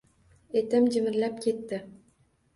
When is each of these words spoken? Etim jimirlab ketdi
Etim 0.61 0.87
jimirlab 0.95 1.37
ketdi 1.45 1.81